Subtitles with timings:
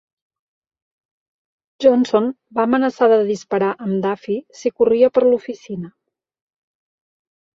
[1.85, 5.93] Johnson va amenaçar de disparar amb Duffy si corria per l'oficina.